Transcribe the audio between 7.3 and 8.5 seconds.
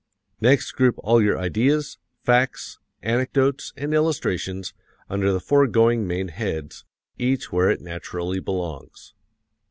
where it naturally